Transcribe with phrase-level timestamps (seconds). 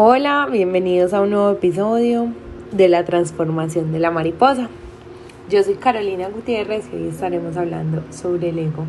[0.00, 2.28] Hola, bienvenidos a un nuevo episodio
[2.70, 4.68] de la transformación de la mariposa.
[5.50, 8.84] Yo soy Carolina Gutiérrez y hoy estaremos hablando sobre el ego.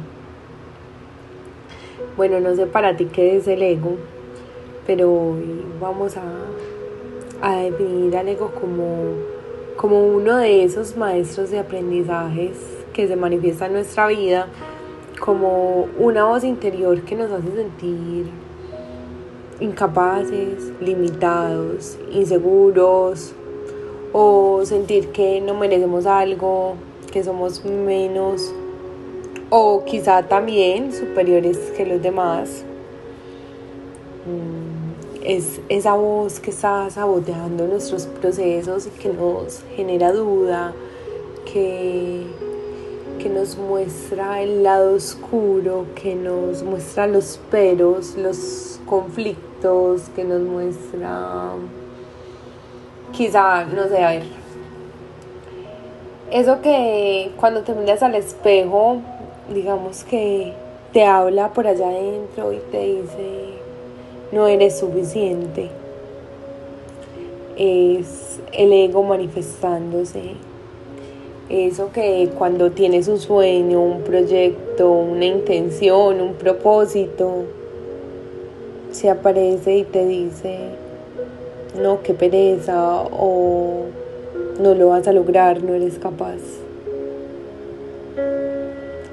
[2.16, 3.96] Bueno, no sé para ti qué es el ego,
[4.86, 6.22] pero hoy vamos a,
[7.42, 9.16] a definir al ego como,
[9.78, 12.56] como uno de esos maestros de aprendizajes
[12.94, 14.46] que se manifiesta en nuestra vida,
[15.20, 18.28] como una voz interior que nos hace sentir
[19.60, 23.34] incapaces, limitados, inseguros
[24.14, 26.76] o sentir que no merecemos algo,
[27.12, 28.54] que somos menos
[29.50, 32.64] o quizá también superiores que los demás.
[34.26, 40.74] Mm, es esa voz que está saboteando nuestros procesos y que nos genera duda,
[41.52, 42.24] que,
[43.20, 49.49] que nos muestra el lado oscuro, que nos muestra los peros, los conflictos
[50.16, 51.52] que nos muestra,
[53.12, 54.24] quizá, no sé, a ver,
[56.32, 58.98] eso que cuando te miras al espejo,
[59.54, 60.54] digamos que
[60.94, 63.54] te habla por allá adentro y te dice,
[64.32, 65.70] no eres suficiente.
[67.58, 70.36] Es el ego manifestándose.
[71.50, 77.46] Eso que cuando tienes un sueño, un proyecto, una intención, un propósito,
[78.92, 80.58] se aparece y te dice,
[81.80, 83.86] no, qué pereza o
[84.60, 86.38] no lo vas a lograr, no eres capaz.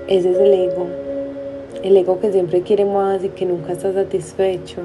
[0.08, 0.86] Ese es el ego,
[1.82, 4.80] el ego que siempre quiere más y que nunca está satisfecho.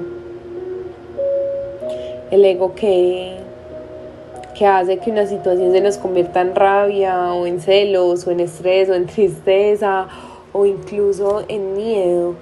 [2.30, 3.36] El ego que,
[4.56, 8.40] que hace que una situación se nos convierta en rabia o en celos o en
[8.40, 10.08] estrés o en tristeza
[10.52, 12.34] o incluso en miedo.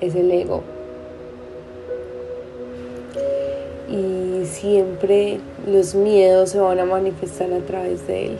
[0.00, 0.73] Es el ego.
[4.54, 8.38] Siempre los miedos se van a manifestar a través de él.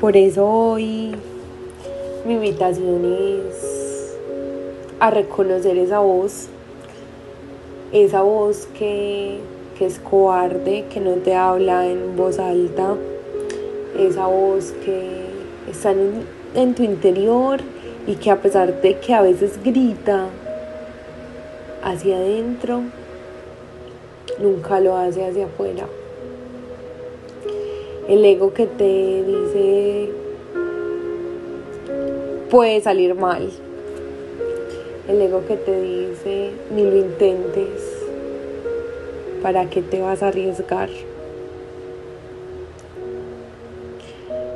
[0.00, 1.14] Por eso hoy
[2.26, 4.16] mi invitación es
[5.00, 6.48] a reconocer esa voz,
[7.92, 9.38] esa voz que,
[9.80, 12.94] es cobarde, que no te habla en voz alta,
[13.98, 15.26] esa voz que
[15.70, 16.24] está en,
[16.54, 17.60] en tu interior
[18.06, 20.26] y que a pesar de que a veces grita
[21.82, 22.82] hacia adentro,
[24.38, 25.86] nunca lo hace hacia afuera.
[28.08, 30.10] El ego que te dice
[32.50, 33.50] puede salir mal.
[35.08, 38.02] El ego que te dice ni lo intentes.
[39.42, 40.88] ¿Para qué te vas a arriesgar?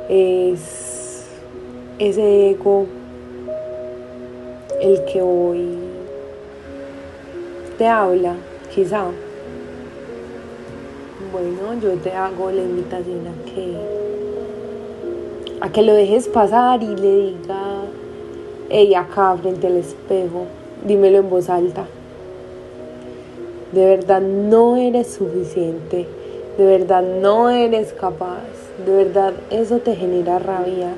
[0.09, 1.25] Es
[1.99, 2.85] ese ego
[4.81, 5.77] el que hoy
[7.77, 8.35] te habla,
[8.73, 9.11] quizá.
[11.49, 13.75] Bueno, yo te hago la invitación a que
[15.61, 17.81] a que lo dejes pasar y le diga,
[18.69, 20.45] ella acá frente al espejo,
[20.85, 21.85] dímelo en voz alta.
[23.71, 26.07] De verdad no eres suficiente,
[26.57, 28.43] de verdad no eres capaz,
[28.85, 30.93] de verdad eso te genera rabia,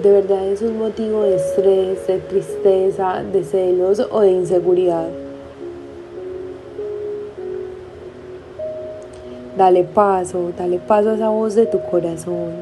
[0.00, 5.08] de verdad es un motivo de estrés, de tristeza, de celos o de inseguridad.
[9.58, 12.52] Dale paso, dale paso a esa voz de tu corazón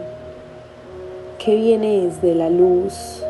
[1.39, 3.23] que viene desde la luz,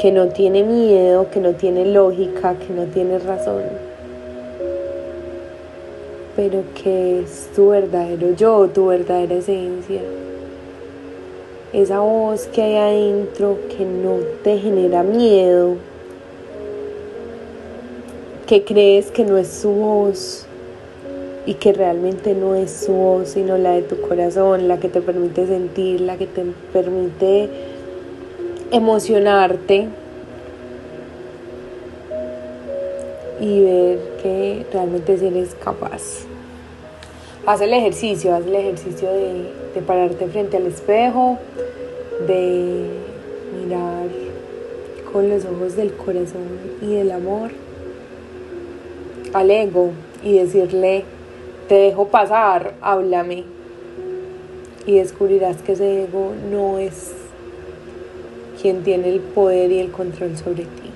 [0.00, 3.64] que no tiene miedo, que no tiene lógica, que no tiene razón,
[6.36, 10.02] pero que es tu verdadero yo, tu verdadera esencia.
[11.72, 15.74] Esa voz que hay adentro que no te genera miedo,
[18.46, 20.45] que crees que no es su voz,
[21.46, 25.00] y que realmente no es su voz, sino la de tu corazón, la que te
[25.00, 27.48] permite sentir, la que te permite
[28.72, 29.86] emocionarte
[33.40, 36.02] y ver que realmente si eres capaz.
[37.46, 41.38] Haz el ejercicio, haz el ejercicio de, de pararte frente al espejo,
[42.26, 42.88] de
[43.62, 44.08] mirar
[45.12, 47.50] con los ojos del corazón y del amor
[49.32, 49.90] al ego
[50.24, 51.04] y decirle
[51.68, 53.44] te dejo pasar, háblame.
[54.86, 57.12] Y descubrirás que ese ego no es
[58.60, 60.90] quien tiene el poder y el control sobre ti.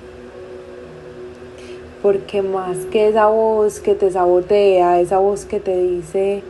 [2.01, 6.41] Porque más que esa voz que te sabotea, esa voz que te dice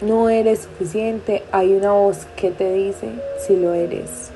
[0.00, 3.08] no eres suficiente, hay una voz que te dice
[3.44, 4.30] si lo eres.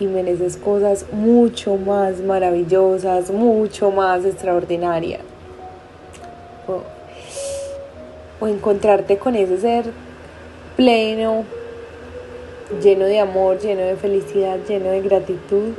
[0.00, 5.29] y mereces cosas mucho más maravillosas, mucho más extraordinarias.
[6.68, 6.82] O,
[8.40, 9.84] o encontrarte con ese ser
[10.76, 11.44] pleno,
[12.82, 15.72] lleno de amor, lleno de felicidad, lleno de gratitud,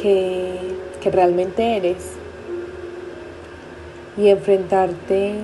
[0.00, 0.54] que,
[1.00, 2.14] que realmente eres.
[4.16, 5.34] Y enfrentarte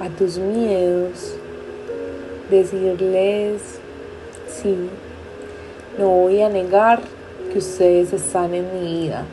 [0.00, 1.34] a tus miedos,
[2.48, 3.60] decirles,
[4.48, 4.88] sí,
[5.98, 7.00] no voy a negar
[7.52, 9.26] que ustedes están en mi vida.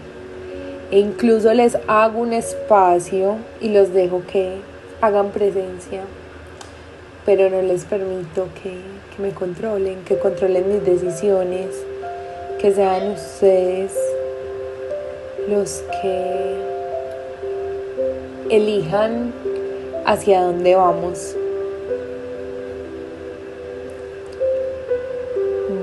[0.95, 4.59] E incluso les hago un espacio y los dejo que
[5.01, 6.03] hagan presencia,
[7.25, 8.77] pero no les permito que,
[9.13, 11.68] que me controlen, que controlen mis decisiones,
[12.62, 13.92] que sean ustedes
[15.50, 16.56] los que
[18.50, 19.33] elijan
[20.06, 21.36] hacia dónde vamos.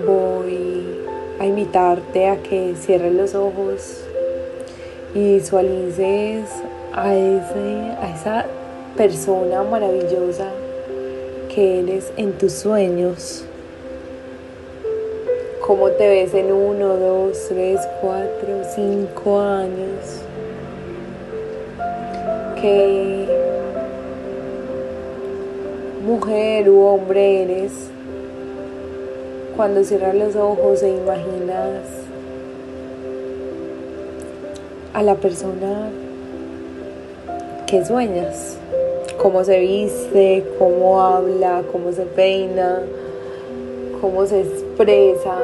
[0.07, 0.87] Voy
[1.39, 4.02] a invitarte a que cierres los ojos
[5.15, 6.49] y visualices
[6.95, 8.47] a, ese, a esa
[8.97, 10.49] persona maravillosa
[11.55, 13.45] que eres en tus sueños.
[15.67, 20.23] ¿Cómo te ves en uno, dos, tres, cuatro, cinco años?
[22.61, 23.27] ¿Qué
[26.05, 27.73] mujer u hombre eres
[29.57, 32.02] cuando cierras los ojos e imaginas
[34.95, 35.91] a la persona
[37.67, 38.59] que sueñas?
[39.23, 42.81] cómo se viste, cómo habla, cómo se peina,
[44.01, 45.37] cómo se expresa,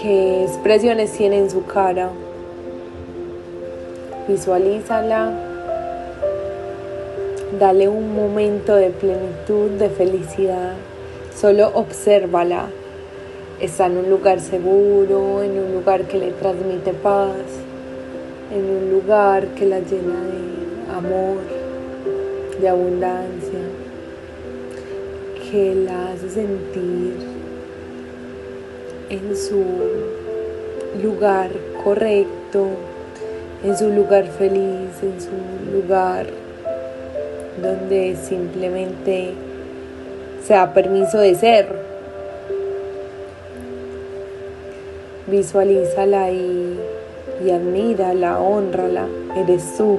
[0.00, 2.10] qué expresiones tiene en su cara.
[4.28, 5.32] Visualízala,
[7.58, 10.74] dale un momento de plenitud, de felicidad,
[11.34, 12.66] solo obsérvala.
[13.60, 17.34] Está en un lugar seguro, en un lugar que le transmite paz,
[18.54, 21.38] en un lugar que la llena de amor,
[22.60, 23.58] de abundancia,
[25.50, 27.14] que la hace sentir
[29.10, 29.64] en su
[31.02, 31.50] lugar
[31.82, 32.68] correcto,
[33.64, 36.26] en su lugar feliz, en su lugar
[37.60, 39.32] donde simplemente
[40.44, 41.97] se da permiso de ser.
[45.30, 46.78] Visualízala y,
[47.44, 49.98] y admírala, honrala, eres tú.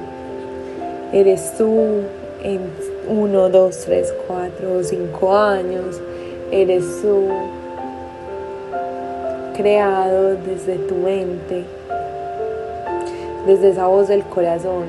[1.12, 2.02] Eres tú
[2.42, 2.60] en
[3.08, 6.00] uno, dos, tres, cuatro, cinco años.
[6.50, 7.28] Eres tú
[9.56, 11.64] creado desde tu mente,
[13.46, 14.84] desde esa voz del corazón.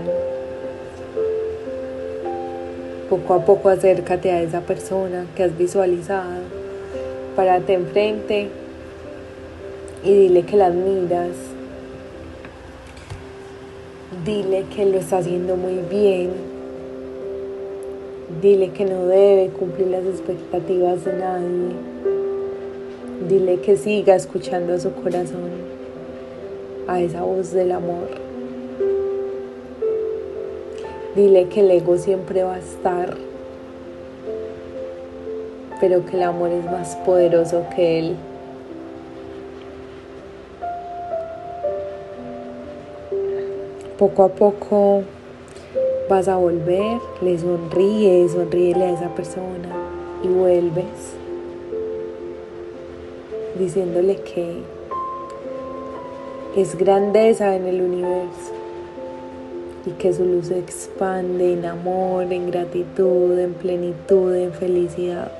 [3.09, 6.41] Poco a poco acércate a esa persona que has visualizado,
[7.35, 8.49] párate enfrente
[10.03, 11.35] y dile que la admiras,
[14.25, 16.31] Dile que lo está haciendo muy bien.
[18.41, 21.75] Dile que no debe cumplir las expectativas de nadie.
[23.27, 25.49] Dile que siga escuchando a su corazón,
[26.87, 28.09] a esa voz del amor.
[31.15, 33.17] Dile que el ego siempre va a estar,
[35.79, 38.15] pero que el amor es más poderoso que él.
[44.01, 45.03] Poco a poco
[46.09, 49.69] vas a volver, le sonríes, sonríele a esa persona
[50.23, 51.13] y vuelves
[53.59, 54.63] diciéndole que
[56.55, 58.53] es grandeza en el universo
[59.85, 65.31] y que su luz se expande en amor, en gratitud, en plenitud, en felicidad.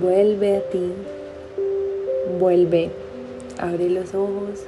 [0.00, 0.92] Vuelve a ti,
[2.40, 2.90] vuelve,
[3.58, 4.66] abre los ojos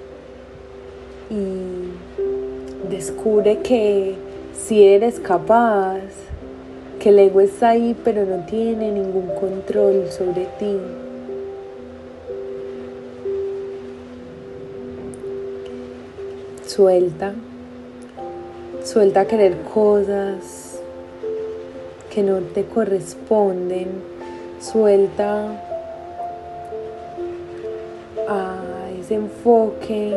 [1.31, 4.15] y descubre que
[4.55, 6.01] si eres capaz,
[7.01, 10.79] que el ego está ahí pero no tiene ningún control sobre ti.
[16.67, 17.35] Suelta,
[18.83, 20.81] suelta querer cosas
[22.13, 23.89] que no te corresponden,
[24.61, 25.61] suelta
[28.29, 28.61] a
[28.99, 30.17] ese enfoque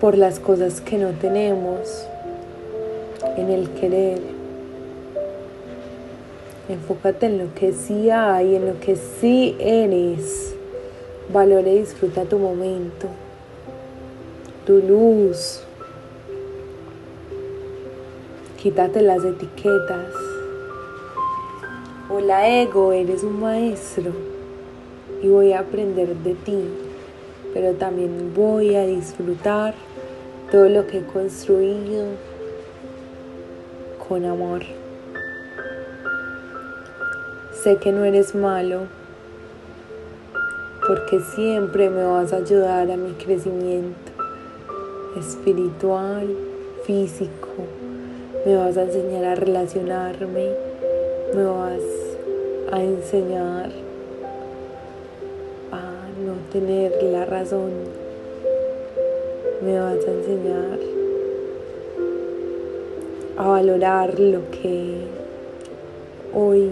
[0.00, 2.06] por las cosas que no tenemos,
[3.36, 4.20] en el querer.
[6.68, 10.54] Enfócate en lo que sí hay, en lo que sí eres.
[11.32, 13.08] Valora y disfruta tu momento,
[14.66, 15.60] tu luz.
[18.60, 20.12] Quítate las etiquetas.
[22.08, 24.12] Hola ego, eres un maestro
[25.22, 26.58] y voy a aprender de ti,
[27.56, 29.72] pero también voy a disfrutar
[30.52, 32.04] todo lo que he construido
[34.06, 34.60] con amor.
[37.54, 38.80] Sé que no eres malo
[40.86, 44.12] porque siempre me vas a ayudar a mi crecimiento
[45.18, 46.28] espiritual,
[46.84, 47.48] físico.
[48.44, 50.50] Me vas a enseñar a relacionarme,
[51.34, 51.80] me vas
[52.70, 53.85] a enseñar
[56.60, 57.70] tener la razón.
[59.62, 60.78] Me vas a enseñar
[63.36, 65.02] a valorar lo que
[66.32, 66.70] hoy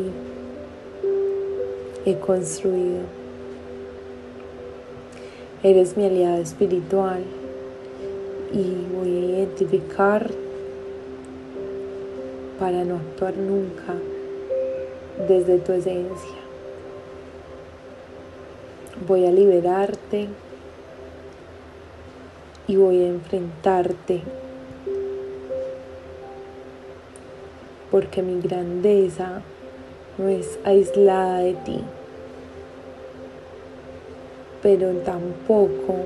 [2.06, 3.02] he construido.
[5.62, 7.22] Eres mi aliado espiritual
[8.54, 10.30] y voy a identificar
[12.58, 13.96] para no actuar nunca
[15.28, 16.43] desde tu esencia.
[19.00, 20.28] Voy a liberarte
[22.68, 24.22] y voy a enfrentarte
[27.90, 29.42] porque mi grandeza
[30.16, 31.80] no es aislada de ti,
[34.62, 35.96] pero tampoco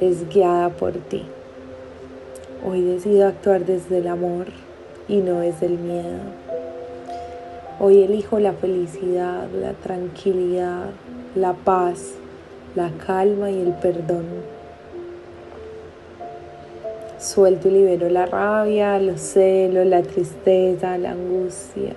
[0.00, 1.24] es guiada por ti.
[2.66, 4.46] Hoy decido actuar desde el amor
[5.08, 6.43] y no desde el miedo.
[7.80, 10.90] Hoy elijo la felicidad, la tranquilidad,
[11.34, 12.14] la paz,
[12.74, 14.26] la calma y el perdón.
[17.18, 21.94] Suelto y libero la rabia, los celos, la tristeza, la angustia,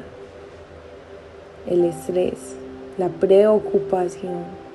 [1.67, 2.55] el estrés,
[2.98, 4.67] la preocupación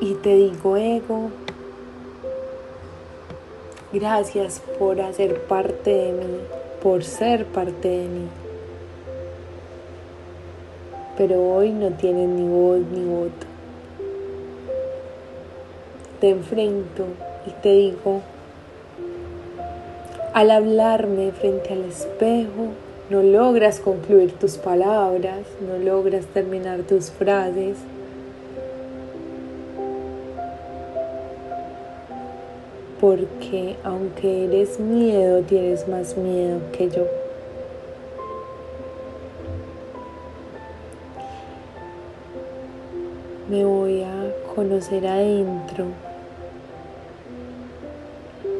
[0.00, 1.30] Y te digo, ego,
[3.92, 6.38] gracias por hacer parte de mí,
[6.82, 8.28] por ser parte de mí.
[11.16, 13.46] Pero hoy no tienes ni voz ni voto.
[16.20, 17.04] Te enfrento
[17.46, 18.22] y te digo,
[20.34, 22.68] al hablarme frente al espejo,
[23.10, 27.78] no logras concluir tus palabras, no logras terminar tus frases
[33.00, 37.06] porque aunque eres miedo, tienes más miedo que yo.
[43.48, 45.86] Me voy a conocer adentro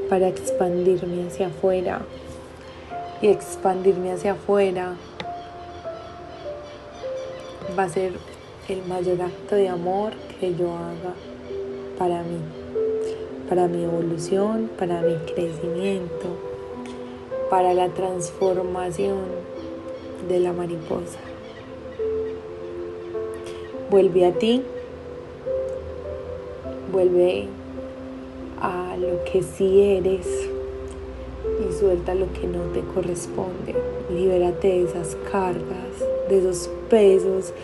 [0.08, 2.00] para expandirme hacia afuera
[3.20, 4.94] y expandirme hacia afuera
[7.78, 8.12] va a ser
[8.68, 11.14] el mayor acto de amor que yo haga
[11.98, 12.67] para mí
[13.48, 16.28] para mi evolución, para mi crecimiento,
[17.48, 19.18] para la transformación
[20.28, 21.18] de la mariposa.
[23.90, 24.62] Vuelve a ti,
[26.92, 27.46] vuelve
[28.60, 30.26] a lo que sí eres
[31.58, 33.74] y suelta lo que no te corresponde.
[34.10, 37.54] Libérate de esas cargas, de esos pesos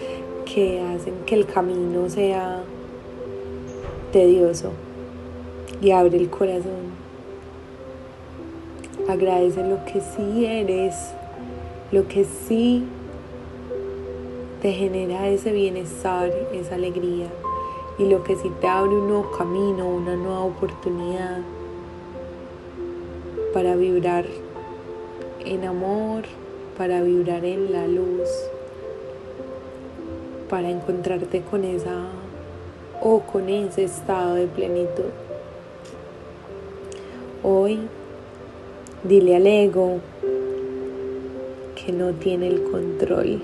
[0.46, 2.62] que hacen que el camino sea
[4.12, 4.70] tedioso
[5.80, 6.94] y abre el corazón.
[9.08, 11.12] Agradece lo que sí eres,
[11.92, 12.84] lo que sí
[14.62, 17.26] te genera ese bienestar, esa alegría
[17.98, 21.40] y lo que sí te abre un nuevo camino, una nueva oportunidad
[23.52, 24.24] para vibrar
[25.44, 26.24] en amor,
[26.78, 28.28] para vibrar en la luz,
[30.48, 32.06] para encontrarte con esa
[33.02, 35.23] o con ese estado de plenitud.
[37.46, 37.78] Hoy
[39.02, 40.00] dile al ego
[41.76, 43.38] que no tiene el control,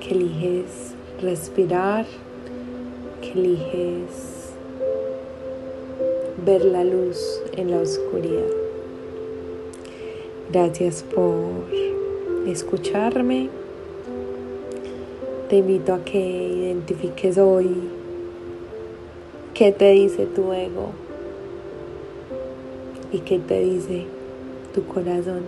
[0.00, 2.04] que eliges respirar,
[3.22, 4.50] que eliges
[6.44, 8.50] ver la luz en la oscuridad.
[10.52, 11.48] Gracias por
[12.46, 13.48] escucharme.
[15.48, 17.70] Te invito a que identifiques hoy
[19.54, 21.05] qué te dice tu ego
[23.12, 24.06] y qué te dice
[24.74, 25.42] tu corazón.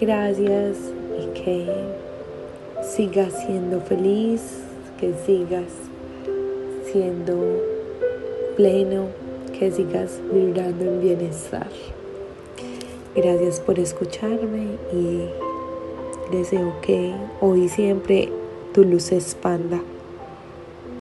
[0.00, 0.76] Gracias
[1.20, 1.66] y que
[2.82, 4.62] sigas siendo feliz,
[4.98, 5.72] que sigas
[6.90, 7.36] siendo
[8.56, 9.06] pleno,
[9.58, 11.70] que sigas vibrando en bienestar.
[13.14, 15.28] Gracias por escucharme y
[16.34, 18.28] deseo que hoy siempre
[18.72, 19.80] tu luz se expanda.